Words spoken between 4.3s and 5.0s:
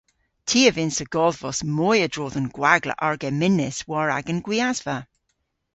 gwiasva.